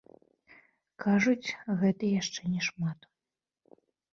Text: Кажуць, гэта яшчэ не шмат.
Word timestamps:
Кажуць, 1.03 1.55
гэта 1.81 2.03
яшчэ 2.21 2.41
не 2.55 2.61
шмат. 2.69 2.99